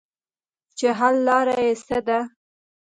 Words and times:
چې 0.77 0.87
حل 0.99 1.15
لاره 1.27 1.53
ئې 1.61 1.71
څۀ 1.85 1.97
ده- 2.07 2.19